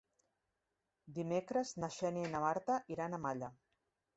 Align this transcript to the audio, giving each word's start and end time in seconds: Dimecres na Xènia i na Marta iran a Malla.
Dimecres 1.17 1.75
na 1.83 1.91
Xènia 1.99 2.31
i 2.31 2.33
na 2.37 2.43
Marta 2.47 2.79
iran 2.97 3.15
a 3.15 3.21
Malla. 3.29 3.53